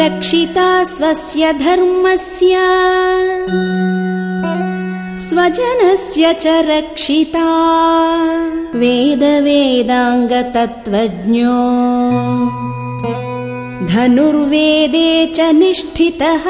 [0.00, 2.60] रक्षिता स्वस्य धर्मस्य
[5.26, 7.48] स्वजनस्य च रक्षिता
[8.82, 11.58] वेदवेदाङ्गतत्त्वज्ञो
[13.92, 16.44] धनुर्वेदे च निष्ठितः।